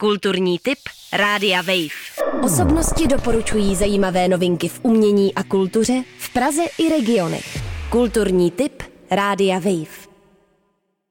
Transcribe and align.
Kulturní 0.00 0.58
tip 0.58 0.78
Rádia 1.12 1.62
Wave. 1.62 2.42
Osobnosti 2.42 3.06
doporučují 3.06 3.76
zajímavé 3.76 4.28
novinky 4.28 4.68
v 4.68 4.80
umění 4.82 5.34
a 5.34 5.42
kultuře 5.42 6.04
v 6.18 6.32
Praze 6.32 6.62
i 6.78 6.88
regionech. 6.88 7.58
Kulturní 7.90 8.50
tip 8.50 8.82
Rádia 9.10 9.58
Wave. 9.58 10.07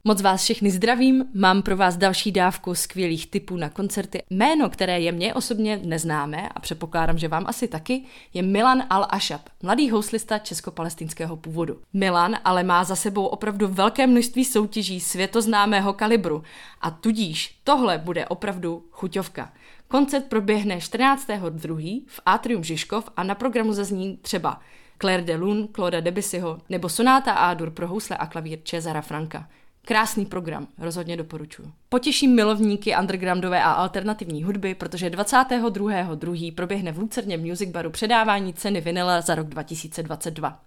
Moc 0.08 0.22
vás 0.22 0.44
všechny 0.44 0.72
zdravím, 0.72 1.26
mám 1.34 1.62
pro 1.62 1.78
vás 1.78 1.98
další 1.98 2.32
dávku 2.32 2.76
skvělých 2.76 3.28
tipů 3.28 3.58
na 3.58 3.70
koncerty. 3.70 4.24
Jméno, 4.30 4.70
které 4.70 5.00
je 5.00 5.12
mně 5.12 5.34
osobně 5.34 5.80
neznámé 5.84 6.50
a 6.50 6.60
předpokládám, 6.60 7.18
že 7.18 7.28
vám 7.28 7.46
asi 7.48 7.68
taky, 7.68 8.04
je 8.34 8.42
Milan 8.42 8.80
Al-Ashab, 8.80 9.40
mladý 9.64 9.90
houslista 9.90 10.40
česko-palestinského 10.40 11.38
původu. 11.38 11.82
Milan 11.94 12.36
ale 12.44 12.64
má 12.64 12.84
za 12.84 12.96
sebou 12.96 13.26
opravdu 13.26 13.68
velké 13.68 14.08
množství 14.08 14.46
soutěží 14.46 15.00
světoznámého 15.00 15.94
kalibru 15.94 16.44
a 16.82 16.92
tudíž 16.92 17.60
tohle 17.64 17.98
bude 17.98 18.28
opravdu 18.28 18.86
chuťovka. 18.92 19.54
Koncert 19.88 20.26
proběhne 20.26 20.78
14.2. 20.78 22.02
v 22.08 22.20
Atrium 22.26 22.64
Žižkov 22.64 23.10
a 23.18 23.24
na 23.24 23.36
programu 23.36 23.74
zazní 23.74 24.18
třeba 24.18 24.62
Claire 25.02 25.24
de 25.24 25.36
Lune, 25.36 25.68
Claude 25.76 26.02
Debussyho 26.02 26.60
nebo 26.70 26.90
Sonáta 26.90 27.34
A-dur 27.34 27.72
pro 27.72 27.88
housle 27.88 28.18
a 28.18 28.26
klavír 28.26 28.60
Cezara 28.64 29.02
Franka. 29.02 29.48
Krásný 29.88 30.26
program, 30.26 30.68
rozhodně 30.78 31.18
doporučuji. 31.18 31.72
Potěším 31.90 32.36
milovníky 32.36 32.96
undergroundové 33.00 33.64
a 33.64 33.72
alternativní 33.72 34.44
hudby, 34.44 34.76
protože 34.76 35.10
22.2. 35.10 36.56
proběhne 36.56 36.92
v 36.92 36.98
Lucerně 36.98 37.38
Music 37.38 37.70
Baru 37.72 37.90
předávání 37.90 38.54
ceny 38.54 38.82
vinila 38.82 39.22
za 39.22 39.36
rok 39.36 39.48
2022. 39.48 40.60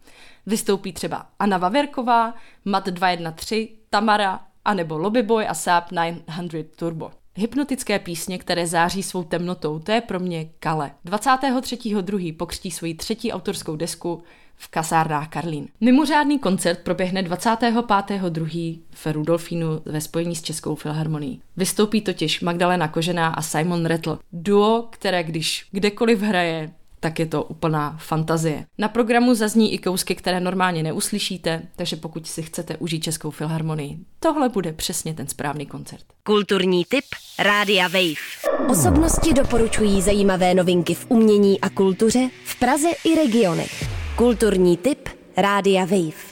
Vystoupí 0.46 0.92
třeba 0.92 1.26
Anna 1.38 1.58
Vaverková, 1.58 2.34
Mat 2.64 2.86
213, 2.86 3.70
Tamara, 3.90 4.40
anebo 4.64 4.98
Lobbyboy 4.98 5.46
a 5.46 5.54
Saab 5.54 5.90
900 5.90 6.76
Turbo. 6.76 7.10
Hypnotické 7.34 7.98
písně, 7.98 8.38
které 8.38 8.66
září 8.66 9.02
svou 9.02 9.24
temnotou, 9.24 9.78
to 9.78 9.92
je 9.92 10.00
pro 10.00 10.20
mě 10.20 10.50
Kale. 10.58 10.90
23.2. 11.06 12.36
pokřtí 12.36 12.70
svoji 12.70 12.94
třetí 12.94 13.32
autorskou 13.32 13.76
desku 13.76 14.22
v 14.56 14.68
kasárnách 14.68 15.28
Karlín. 15.28 15.68
Mimořádný 15.80 16.38
koncert 16.38 16.78
proběhne 16.78 17.22
25.2. 17.22 18.80
v 18.90 19.06
Rudolfínu 19.06 19.66
ve 19.84 20.00
spojení 20.00 20.36
s 20.36 20.42
Českou 20.42 20.74
filharmonií. 20.74 21.42
Vystoupí 21.56 22.00
totiž 22.00 22.40
Magdalena 22.40 22.88
Kožená 22.88 23.28
a 23.28 23.42
Simon 23.42 23.86
Rettl. 23.86 24.18
Duo, 24.32 24.88
které 24.90 25.24
když 25.24 25.66
kdekoliv 25.70 26.20
hraje, 26.20 26.72
tak 27.00 27.18
je 27.18 27.26
to 27.26 27.42
úplná 27.42 27.96
fantazie. 28.00 28.66
Na 28.78 28.88
programu 28.88 29.34
zazní 29.34 29.74
i 29.74 29.78
kousky, 29.78 30.14
které 30.14 30.40
normálně 30.40 30.82
neuslyšíte, 30.82 31.62
takže 31.76 31.96
pokud 31.96 32.26
si 32.26 32.42
chcete 32.42 32.76
užít 32.76 33.04
Českou 33.04 33.30
filharmonii, 33.30 33.98
tohle 34.20 34.48
bude 34.48 34.72
přesně 34.72 35.14
ten 35.14 35.28
správný 35.28 35.66
koncert. 35.66 36.04
Kulturní 36.22 36.84
tip 36.84 37.04
Rádia 37.38 37.88
Wave. 37.88 38.70
Osobnosti 38.70 39.32
doporučují 39.32 40.02
zajímavé 40.02 40.54
novinky 40.54 40.94
v 40.94 41.06
umění 41.08 41.60
a 41.60 41.70
kultuře 41.70 42.28
v 42.44 42.58
Praze 42.58 42.88
i 43.04 43.14
regionech. 43.14 43.88
Kulturní 44.16 44.76
tip 44.76 45.08
Rádia 45.36 45.84
Wave. 45.84 46.29